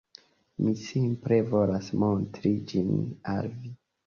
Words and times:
Mi 0.61 0.71
simple 0.85 1.37
volas 1.51 1.91
montri 2.05 2.55
ĝin 2.73 2.91
al 3.37 3.53
vi 3.53 3.73